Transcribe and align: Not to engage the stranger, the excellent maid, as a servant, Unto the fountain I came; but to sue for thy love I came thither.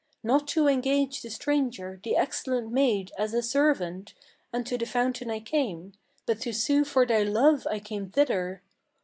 Not 0.23 0.47
to 0.47 0.67
engage 0.67 1.21
the 1.21 1.29
stranger, 1.29 1.99
the 2.03 2.17
excellent 2.17 2.71
maid, 2.71 3.11
as 3.19 3.35
a 3.35 3.43
servant, 3.43 4.15
Unto 4.51 4.75
the 4.75 4.87
fountain 4.87 5.29
I 5.29 5.39
came; 5.41 5.93
but 6.25 6.39
to 6.41 6.53
sue 6.53 6.85
for 6.85 7.05
thy 7.05 7.21
love 7.21 7.67
I 7.69 7.77
came 7.77 8.09
thither. 8.09 8.63